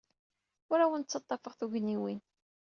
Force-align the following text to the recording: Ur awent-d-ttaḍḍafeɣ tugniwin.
Ur 0.71 0.79
awent-d-ttaḍḍafeɣ 0.79 1.53
tugniwin. 1.55 2.19